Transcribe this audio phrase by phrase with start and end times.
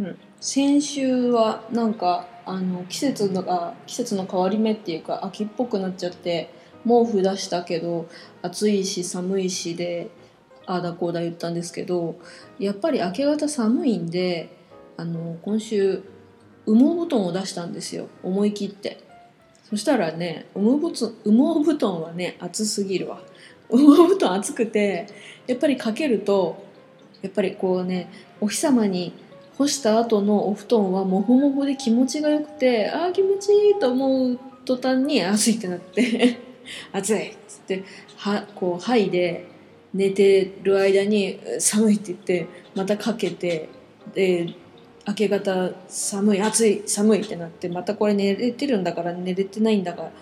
[0.00, 6.50] うん、先週はなんかあの季節のが季節の変わり目っていうか秋っぽくなっちゃって
[6.84, 8.08] 毛布出したけど
[8.42, 10.08] 暑いし寒いしで
[10.66, 12.18] ああだこうだ言ったんですけど
[12.58, 14.48] やっぱり明け方寒いんで
[14.96, 16.02] あの今週
[16.66, 18.08] 羽毛布団を出したんですよ。
[18.22, 18.98] 思い切って。
[19.64, 23.20] そしたらね羽毛羽毛布団はね暑すぎるわ。
[23.70, 25.06] 羽毛布団暑くて
[25.46, 26.62] やっぱりかけると
[27.22, 28.10] やっぱりこうね
[28.40, 29.12] お日様に
[29.58, 36.38] 干した後のお布団はモフモフで気持ちがよくてああ気持ちいいと思う途端に暑いってなって
[36.92, 37.82] 暑いっつって
[38.18, 39.46] はこう吐いで
[39.92, 43.68] 寝てる間に寒いって言ってまたかけて
[44.14, 44.54] で
[45.08, 50.12] 明け方寒い暑い寒いってなってまたこれ寝れてるんだから寝れてないんだから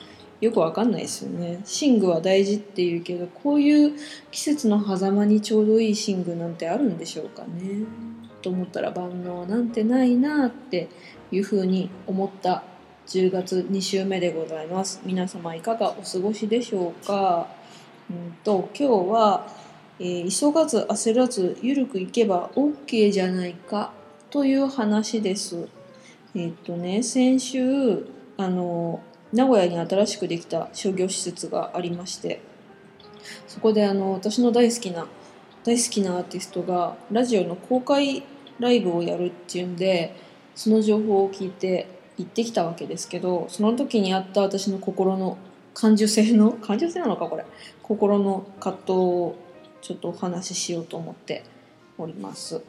[0.40, 3.92] よくわかんないですよね寝具は大事っていうけどこういう
[4.30, 8.15] 季節の狭間にちょうどいい寝具なんてあるんでしょうかね。
[8.46, 10.88] と思ったら万能なんてないなって
[11.32, 12.62] いうふうに思った
[13.08, 15.00] 10月2週目でございます。
[15.04, 17.48] 皆様いかがお過ごしでしょうか、
[18.08, 19.48] うんと今日は、
[19.98, 23.90] えー、急がず焦らずゆるくいけば OK じゃないか
[24.30, 25.66] という話です。
[26.36, 29.00] えっ、とね先週あの
[29.32, 32.40] 名古屋に新しくできた商業施設がありまして
[33.48, 35.08] そこであの私の大好きな
[35.66, 38.22] 大好きなアーティストがラジオの公開
[38.58, 40.16] ライブをやるっていうんで
[40.54, 45.36] その情報を聞いて行ってきたわけですけどその時にあった私の心の
[45.74, 47.44] 感受性の 感受性なのかこれ。
[47.82, 49.34] 心の葛藤を
[49.80, 51.44] ちょっとお話ししようと思って
[51.98, 52.62] おります。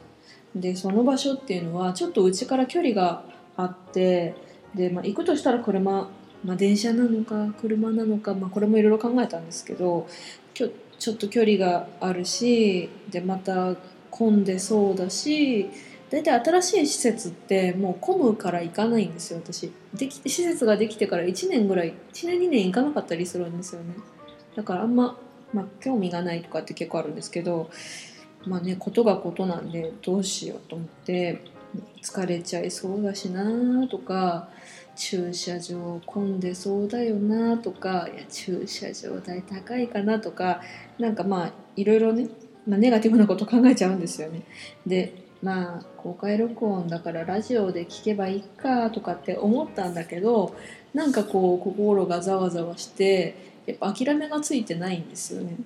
[0.54, 3.24] でその場所っていうのはちょっとうちから距離が
[3.56, 4.34] あって
[4.74, 6.08] で、まあ、行くとしたら車、
[6.44, 10.06] まあ、電車なのか車なのか、まあ、これもいろいろ考えたんですけど
[10.54, 13.76] ちょちょっと距離があるしでまた
[14.18, 15.70] 混んでそうだし
[16.10, 19.70] 大体新しい施設ってもう混むから行かないんですよ私。
[19.94, 23.94] でき施設ができてから1年ぐらい1年2年行かなかったりするんですよね。
[24.56, 25.18] だからあんま、
[25.52, 27.70] まあ、興味がないとかって結構あるんですけど
[28.46, 31.42] まあねことがことなんでどうしようと思って
[32.02, 34.48] 疲れちゃいそうだしなとか
[34.96, 40.62] 駐車場混んでそうだよなとかいや駐車場代高いかなとか
[40.98, 42.28] なんかまあいろいろね
[42.68, 44.42] まあ、ネガティブなこと考えちゃうんですよね。
[44.86, 50.54] でまあ公開録音だからラジオで聞けばいいかとかって思ったんだけど
[50.92, 53.36] なんかこう心がざわざわして
[53.66, 55.56] やっぱ諦めがついてないんですよね。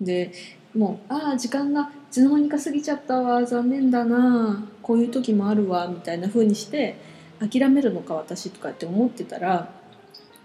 [0.00, 0.32] で
[0.76, 6.96] もうああ時間がいつの間にか過ぎちゃったわ残念だなこういう時もあるわみたいな風にして
[7.40, 9.70] 諦めるのか私とかって思ってたら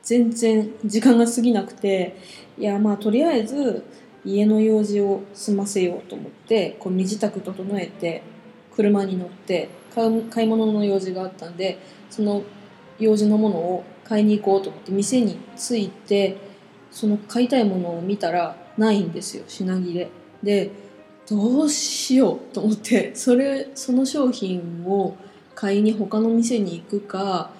[0.04, 2.18] 全然時間が過ぎなくて
[2.58, 3.84] いやまあとりあえず
[4.26, 8.24] 家の用事を済ませようと思ってこう身支度整えて
[8.76, 9.70] 車に乗って
[10.30, 12.44] 買い物の用事があったんでその
[13.00, 16.38] 用事のものを買いに行こうと思って店に着いて
[16.92, 20.10] その買いたいものを見たらないんですよ品切れ。
[20.44, 20.72] で
[21.28, 25.16] どうしようと思ってそれその商品を
[25.56, 27.52] 買いに他の店に行くか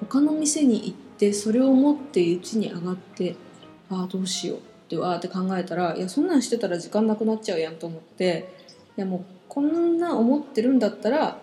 [0.00, 3.36] 他の店に行ってそれを持ってうちに上がって
[3.90, 4.58] ああどうしよう。
[4.88, 8.50] ってわーって考えたらいやそんなんしてたら時間なくなっちゃうやんと思って
[8.96, 11.38] いやもうこんな思ってるんだったら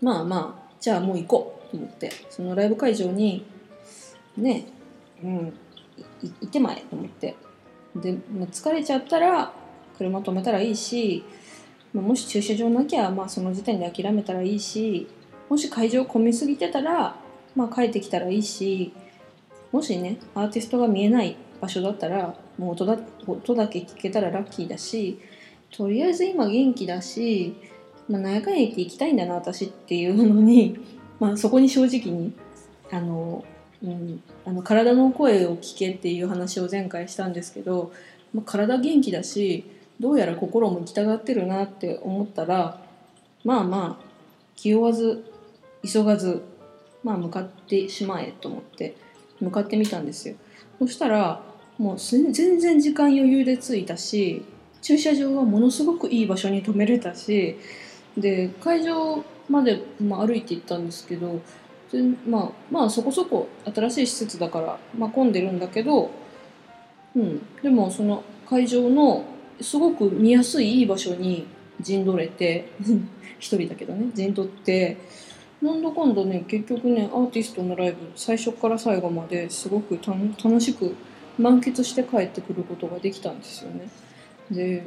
[0.00, 3.44] まあまあじゃあもう行こうと思ってそのライブ会場に
[4.38, 4.64] ね
[5.22, 5.54] うん
[6.22, 7.36] 行ってまえと思って。
[7.94, 9.52] でまあ疲れちゃったら
[9.96, 11.24] 車止めたらいいし
[11.94, 15.08] まあもし駐車場なきゃ、まあ、その時点で諦めたらいいし
[15.48, 17.16] もし会場混みすぎてたら、
[17.54, 18.92] まあ、帰ってきたらいいし
[19.72, 25.18] もしねアーティストが見えない場所だったらもう音だ音だけ聞けたらラッキーだし
[25.70, 27.54] とりあえず今元気だし、
[28.08, 30.78] まあ、何やかんや言って行きたいんだな私っていうのに、
[31.20, 32.32] まあ、そこに正直に
[32.90, 33.44] あの、
[33.82, 37.92] うん、あの体の声を聞けっていう話を前回したんですけど、
[38.32, 39.64] まあ、体元気だし
[40.00, 42.80] どうやら心も行きたがってるなって思ったら
[43.44, 44.06] まあまあ
[44.54, 45.24] 気負わず
[45.84, 46.42] 急がず、
[47.02, 48.96] まあ、向かってしまえと思って
[49.40, 50.36] 向かってみたんですよ。
[50.78, 51.42] そしたら
[51.78, 54.42] もう全然時間余裕で着いたし
[54.80, 57.58] 駐車場はものすごくいい場所に止めれたし
[58.16, 61.40] で会場まで、まあ、歩いて行ったんですけど
[62.26, 66.10] まあまあそこそこ新しい施設だから、まあ、混んでるんだけど、
[67.14, 69.24] うん、でもその会場の
[69.60, 71.46] すごく見やすいいい場所に
[71.80, 72.68] 陣取れて
[73.38, 74.96] 一人だけどね陣取って
[75.62, 80.94] なんだかんだね結局ねアーティストのライブ最初から最後まですごく楽しく
[81.38, 83.88] 満喫して帰ってくることができたんですよね。
[84.50, 84.84] で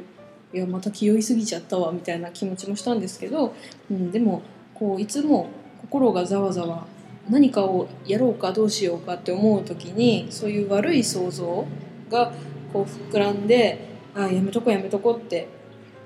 [0.52, 3.54] いやまた気負いすぎちゃったわみたいな気持ちもしたんですけど、
[3.90, 4.42] うん、でも
[4.74, 5.48] こういつも
[5.82, 6.86] 心がざわざわ
[7.28, 11.66] 何かをやろうかどうしようかって思う時にそういう悪い想像
[12.10, 12.32] が
[12.72, 13.78] こう膨らんで
[14.14, 15.46] ああやめとこやめとこって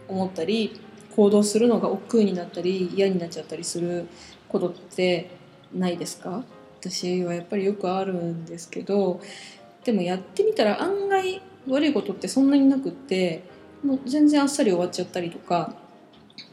[0.09, 0.79] 思ったり
[1.17, 4.07] 行動するのが億劫になったり嫌になっちゃったりする
[4.49, 5.31] ことって
[5.73, 6.45] ないですか？
[6.81, 9.23] 私はやっぱりよくあるんですけど
[9.85, 13.43] でもやってみたら案外悪いことってそんなになくって
[13.85, 15.75] もう全然あっさり終わっちゃったりとか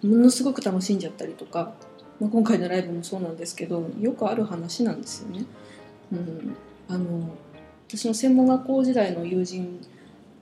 [0.04, 1.74] ものすごく楽しんじゃったりとか、
[2.19, 5.45] まあ、今回のライブもそうなんですけどよくある話なんですよね。
[6.12, 6.56] うん、
[6.89, 7.30] あの
[7.88, 9.80] 私の専門学校時代の友人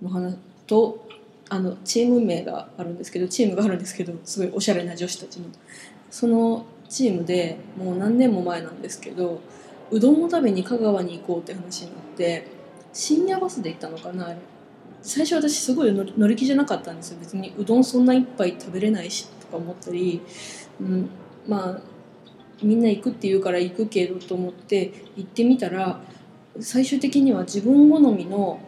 [0.01, 1.07] の話と
[1.49, 5.45] あのチーム名があるんですけどチームがあるんですけどすごいおしゃれな女子たちの
[6.11, 9.41] そのチームでもう何年も前なんですけど
[9.91, 12.58] うどんを食べに香川に行こうって話になって
[12.93, 14.37] 深夜バスで行ったのかなあれ。
[15.01, 17.17] 最初私すごい乗り気じゃなかったんですよ。
[17.19, 20.21] 別にうどんそんないっぱい食べれないしとか思ったり、
[20.81, 21.09] うん、
[21.47, 21.79] まあ
[22.61, 26.01] みんな行くって言うから行くけどと思って行ってみたら
[26.59, 28.59] 最終的には自分好みの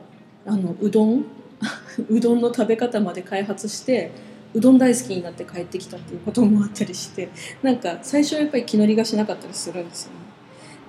[0.46, 1.26] あのうどん？
[2.10, 4.12] うどんの食べ方まで開発して
[4.54, 7.30] うどん大好きになって帰ってきたっていうこともあったりして
[7.62, 10.12] なんか最初はやっぱり気乗りがしなかったりするんですよ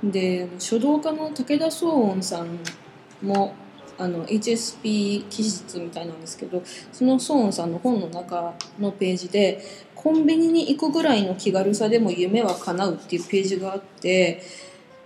[0.04, 0.10] ね。
[0.12, 2.58] で書道家の武田壮雲さん
[3.22, 3.54] も
[3.98, 9.62] あの HSP 記述みたいなんですけどそのソーンさんの本の中のページで
[9.94, 14.42] コンビニに行くぐらいの気軽さでも夢は叶うっていうページがあって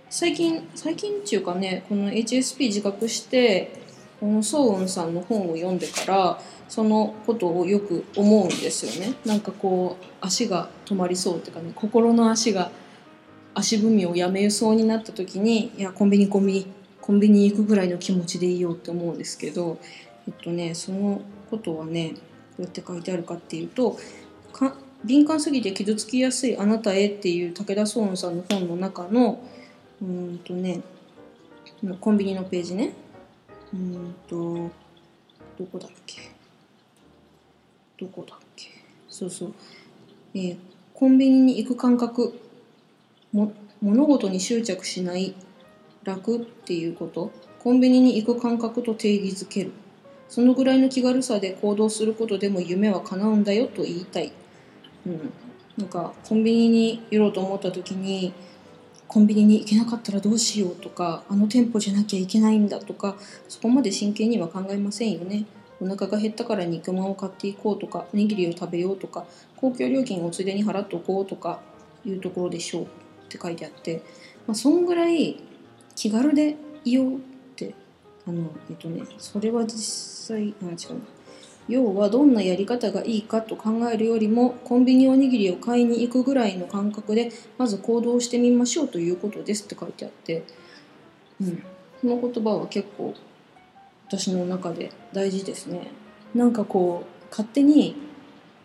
[0.09, 3.71] 最近最近っていうかねこの HSP 自覚して
[4.19, 9.13] このソーンさんの本を読んでからそのことをよく思うんですよね。
[9.25, 12.71] なんかこう足が止まりそうっていうかね心の足が
[13.53, 16.67] 足踏みをやめそうになった時にいやコンビニコンビニ
[17.07, 19.79] コンビニ行くぐらいの気持ちでいようって思うんですけど
[20.27, 22.17] えっとねそのことはねど
[22.59, 23.97] うやって書いてあるかっていうと
[25.05, 29.39] 敏感すぎて傷つきやすいあなたへっていう武田壮雲さんの本の中の
[30.01, 30.81] うんとね
[32.01, 32.91] コンビニのページね。
[33.73, 34.69] うんと
[35.57, 36.31] どこだっけ？
[37.99, 38.69] どこだっけ？
[39.07, 39.53] そうそう、
[40.33, 40.57] えー、
[40.93, 42.39] コンビニに行く感覚
[43.31, 45.35] も物事に執着しない
[46.07, 47.31] 楽っていうこと？
[47.59, 49.71] コンビニに行く感覚と定義づける。
[50.29, 54.33] そのぐらいの気軽さで行動することでも夢は叶うんだよと言いたい、
[55.05, 55.31] うん、
[55.77, 58.33] なんかコンビニに寄ろうと思った時に
[59.07, 63.15] コンビニに行けなかったらどうしようとかあの店舗じゃなきゃいけないんだとか
[63.47, 65.45] そこまで真剣には考えませんよね。
[65.79, 69.25] お腹が減ったから肉まんを買っていこうとかおにぎりを食べようとか
[69.55, 71.61] 公共料金をついでに払っておこうとか
[72.05, 72.87] いうところでしょうっ
[73.29, 74.01] て書いてあって、
[74.45, 75.37] まあ、そんぐらい
[75.97, 76.55] 気軽で
[76.85, 77.19] いようっ
[77.55, 77.73] て
[78.27, 80.99] あのえっとねそれは実際あ違うな。
[81.67, 90.45] 要はどんなやり方がいいかと考えるよりもコンビニおにぎりを買いに行くぐらいの感覚でまず行動してみましょうということですって書いてあって、
[91.41, 91.63] うん、こ
[92.03, 93.13] の言葉は結構
[94.07, 95.91] 私の中で大事ですね。
[96.33, 97.95] なんかこう勝手に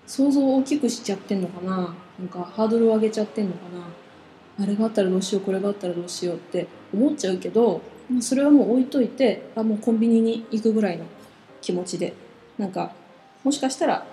[0.07, 1.97] 想像を大きくしちゃってんのかな。
[2.21, 3.85] なんかハードルを上げちゃってんのかな。
[4.61, 7.81] あれがあったらどうしようこれがあったらどうしようって思っちゃうけど
[8.21, 11.07] それはもう置いといてあもうコンビニに行くぐらいの
[11.61, 12.15] 気持ちで
[12.59, 12.93] なんか
[13.45, 14.07] もしかしたら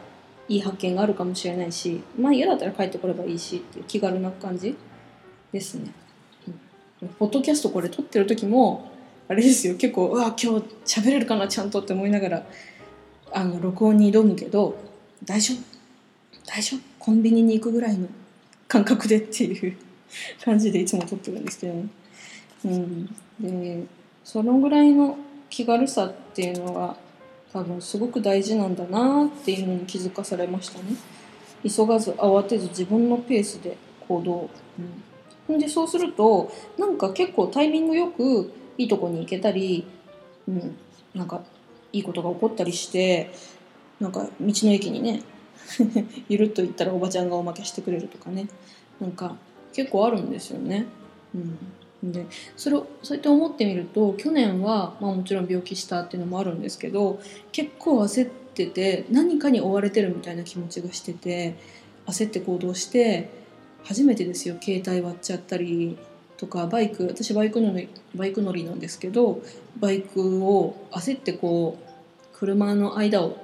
[0.48, 4.76] いい発見があるかもしれないしまあ嫌だったら帰ってこればいいしっていう気軽な感じ
[5.52, 5.92] ですね。
[7.02, 8.92] うん、ポッドキャストこれ撮ってる時も
[9.28, 9.76] あれですよ。
[9.76, 12.46] 結構うわ今日喋れるかなちゃんとって思いながら
[13.32, 14.76] あの録音に挑むけど
[15.24, 15.58] 大丈夫。
[16.46, 16.80] 大丈夫。
[16.98, 18.08] コンビニに行くぐらいの
[18.68, 19.89] 感覚でっていう。
[20.44, 21.88] 感じでいつも撮ってるんですけどね。
[22.66, 23.06] うん、
[23.40, 23.84] で
[24.24, 25.18] そのぐらいの
[25.50, 26.96] 気軽さっていうのが
[27.52, 30.96] 多分すごく大事なんだなっていうのに気づかされましたね。
[31.64, 34.50] 急がず慌てず自分のペースで行動。
[35.50, 39.86] うん、でそうするとなんか結構タイミングよくいいとこに行けたり、
[40.48, 40.78] うん、
[41.14, 41.42] なんか
[41.92, 43.32] いいことが起こったりして
[44.00, 45.24] なんか道の駅にね
[46.30, 48.48] ゆるっと行ったらおばちゃんがおまけしてくれるとかね
[49.02, 49.36] なんか
[49.74, 50.86] 結構あるんですよね。
[52.04, 57.22] うん、でそれをそうやって思ってみると去年は、まあ、もちろん病気したっていうのもあるんですけど
[57.52, 61.56] 結構焦ってて何かに追われてるみたいな気持ちがしてて
[62.08, 63.30] 焦って行動して
[63.84, 65.98] 初めてですよ携帯割っちゃったり
[66.38, 69.42] とかバイク私バイク乗りバイク乗りなんですけど
[69.80, 73.38] バイクを焦ってこう車の間を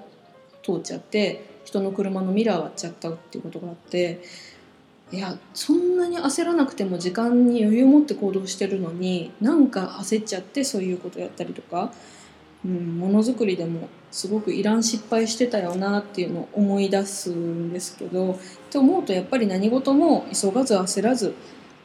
[0.63, 4.21] 通っちゃって人の車のミラー割っちゃったっていうことがあって
[5.11, 11.93] いやそんなに焦らなくても時間に余裕を持って行動してるのになんか焦っちゃってそういうことやったりとか、
[12.65, 18.37] うん、ものづくりでもすごくいらん失敗してたよなっていうのを思い出すんですけどっ
[18.71, 21.35] て思うとやっぱり何事も急がず焦らず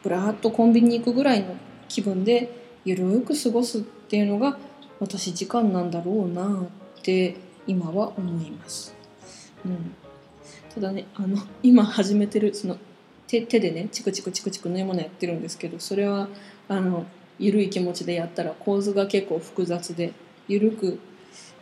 [0.03, 1.55] ぶらーっとコンビニに行くぐらいの
[1.89, 2.51] 気分で
[2.85, 4.57] ゆるく過ごすっていうのが
[4.99, 7.37] 私時間なんだろうなって
[7.67, 8.95] 今は思います。
[9.65, 9.95] うん、
[10.75, 12.79] ただねあの今始めてるその
[13.31, 16.29] 手手でねチクチクチクチク縫い物やってるんですけどそれは
[16.69, 17.07] あの
[17.39, 20.13] 緩い気持ちでやったら構図が結構複雑で
[20.49, 20.99] 緩く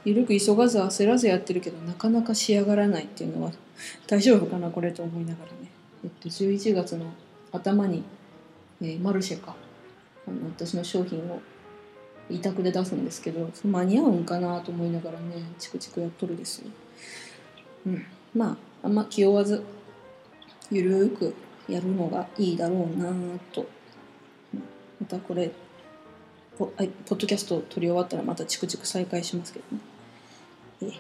[0.02, 3.52] 緩く急がず焦らずやってるけどなかなか仕上がらないっていうのは
[4.08, 5.68] 大丈夫かなこれと思いながらね、
[6.04, 7.04] えっと、11月の
[7.52, 8.02] 頭に、
[8.80, 9.54] えー、マルシェか
[10.26, 11.42] あの私の商品を
[12.30, 16.70] 委託で出すんですけど間に合うんかなと思いながらねチクチクやっとるですよ。
[17.86, 19.62] うん、まああんま気負わず
[20.70, 21.34] ゆるく
[21.68, 23.12] やるのがいいだろうな
[23.52, 23.66] と
[25.00, 25.50] またこれ
[26.58, 29.60] ポポッドキャスト撮り終わったらまたチクチク再開しますけ
[30.80, 30.98] どね。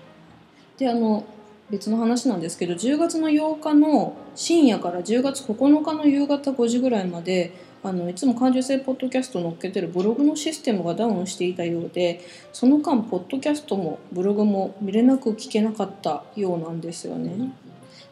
[0.78, 1.24] であの
[1.70, 17.52] 別の話なんですけど10月の8日の深夜から10月9日の夕方5時ぐらいまであのいつも感受性ポッドキャストを載っけてるブログのシステムがダウンしていたようでその間ポッドキャストもブログも見れなく聞けなかったようなんですよね。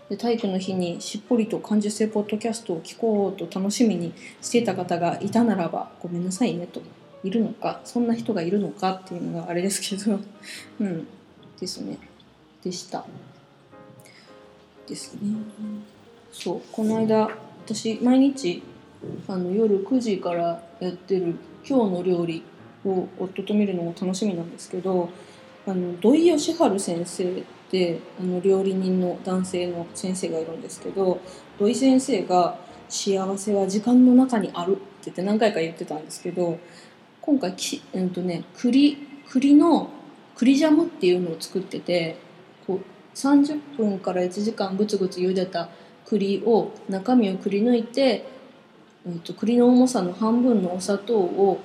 [0.09, 6.81] で体育の日にしっぽりと感受性ポッドキャストを聞こうと楽しみにしていた方がいたならばごめんなさいねと
[7.25, 10.21] いるのかそんな人がいるのかっていうのがあれですけど
[10.81, 11.07] うん。
[11.59, 11.99] ですね。
[12.63, 13.07] でした
[14.87, 15.21] ですね。
[16.31, 16.61] そう。
[16.71, 17.31] この間
[17.65, 18.63] 私毎日
[19.27, 21.35] あの夜9時からやってる
[21.69, 22.43] 「今日の料理」
[22.85, 25.09] を夫と見るのも楽しみなんですけど
[25.67, 31.21] あの土井善晴先生ってあの料理人の男性の先生がいるんですけど
[31.59, 32.59] 土井先生が
[32.89, 36.59] 「幸せは時間の中にある」って言って何回か言ってたんですけど
[37.21, 38.97] 今回き、えーとね、栗
[39.29, 39.91] 栗の
[40.37, 42.17] 栗ジャムっていうのを作ってて
[42.67, 42.81] こう
[43.17, 45.69] 30分から1時間ぐつぐつ茹でた
[46.05, 48.27] 栗を中身をくり抜いて、
[49.07, 51.59] えーと、栗の重さの半分のお砂糖を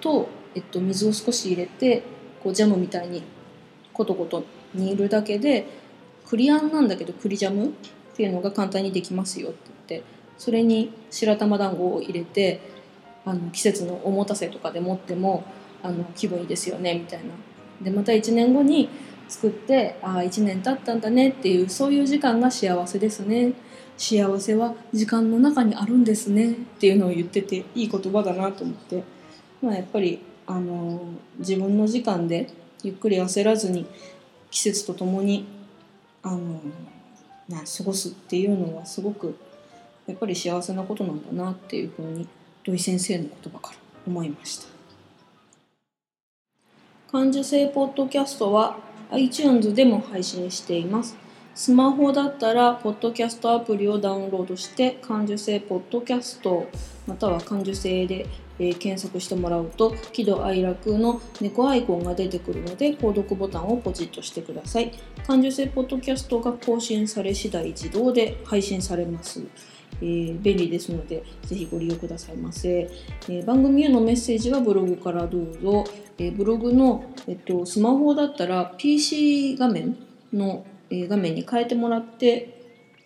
[0.00, 2.02] と、えっと、水を少し入れて
[2.42, 3.22] こうジャムみたいに
[3.94, 5.66] コトコト煮るだけで
[6.26, 7.70] 栗あんなんだけど栗ジャムっ
[8.16, 10.06] ていうのが簡単にできますよって言って
[10.38, 12.60] それに白玉団子を入れて
[13.24, 15.44] あの季節のおもたせとかで持っても
[15.82, 17.26] あの気分いいですよねみたいな。
[17.82, 18.88] でまた1年後に
[19.28, 23.52] 作ってああ1年経ったんだねっていうそういう時間が幸せですね
[23.96, 29.02] 幸せは時間の中にあるんですねっていうのを言ってていい言葉だなと思って、
[29.62, 31.00] まあ、やっぱりあの
[31.38, 32.48] 自分の時間で
[32.82, 33.86] ゆっくり焦らずに
[34.54, 35.44] 季節とともに
[36.22, 36.60] あの
[37.48, 39.36] な過ごすっていうのはすごく
[40.06, 42.28] やっぱり幸せなことなんだなっていうふうに
[42.62, 44.68] 土井先生の言葉から思いました。
[47.10, 48.78] 感受性ポッドキャストは
[49.10, 51.16] iTunes でも配信しています。
[51.56, 56.66] スマホだったら、ポッドキャストアプリをダウンロードして、感受性ポッドキャスト、
[57.06, 58.26] または感受性で、
[58.58, 64.92] えー、検索してもらうと、喜怒哀楽の猫アイコンが出てくるので、購読ボタンをポチッとしてください。
[65.26, 69.42] 感受性ポッドキャストが更新され次第自動で配信されます。
[70.00, 72.90] えー、便利ですので、ぜひご利用くださいませ。
[73.28, 75.84] えー、番組へのメッセージはブログからどうぞ。
[76.18, 79.96] えー、ブログの、えっと、スマホだったら PC 画面
[80.32, 82.54] の、えー、画面に変えてもらって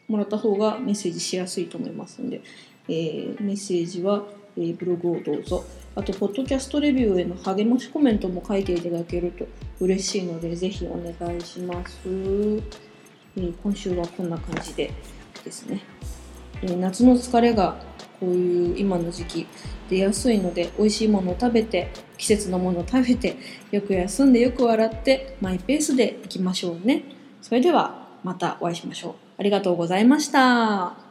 [0.08, 2.40] もらった方がメッセージしやすいと思いますので、
[2.88, 4.24] えー、メッセージは、
[4.58, 5.64] えー、ブログをどうぞ。
[5.94, 9.46] あと、ポッドキャストレビューへの励ましコメントも書いていただけると
[9.80, 11.98] 嬉しいので、ぜひお願いします。
[12.04, 14.92] えー、今週はこんな感じで
[15.44, 15.80] ですね。
[16.62, 17.76] え夏の疲れが
[18.20, 19.46] こういう今の時期
[19.88, 23.36] 出やすいので美味しいものを食べて季節のものを食べて
[23.70, 27.04] よく休んでよく笑ってマイペースでいきましょうね
[27.42, 31.07] それではまたお会いしましょうありがとうございました